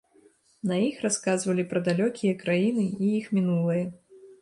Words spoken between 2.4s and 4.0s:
краіны і іх мінулае.